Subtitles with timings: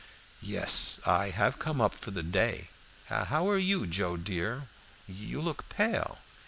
[0.41, 2.69] "Yes, I nave come up for the day.
[3.05, 4.67] How are you, Joe dear?
[5.07, 6.17] You look pale.